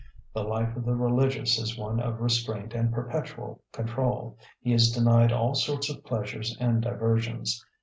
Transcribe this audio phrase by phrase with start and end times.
[0.33, 4.35] The life of the religious is one of restraint and perpetual control.
[4.59, 7.63] He is denied all sorts of pleasures and diversions.